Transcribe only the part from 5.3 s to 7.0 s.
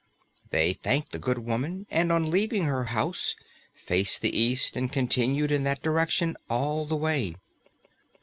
in that direction all the